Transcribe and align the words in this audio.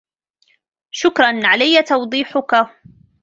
شكراً 0.91 1.47
علي 1.47 1.83
توضيحك. 1.83 2.55